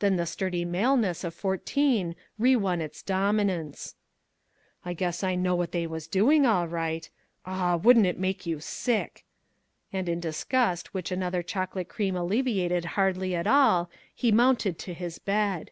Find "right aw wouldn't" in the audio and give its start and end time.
6.68-8.04